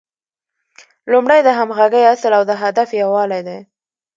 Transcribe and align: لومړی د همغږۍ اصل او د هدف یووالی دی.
لومړی 1.11 1.39
د 1.43 1.49
همغږۍ 1.59 2.03
اصل 2.13 2.31
او 2.37 2.43
د 2.49 2.51
هدف 2.63 2.89
یووالی 3.01 3.41
دی. 3.47 3.59